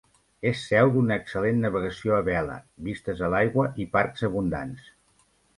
[0.51, 2.57] És seu d'una excel·lent navegació a vela,
[2.89, 4.93] vistes a l'aigua i parcs abundants.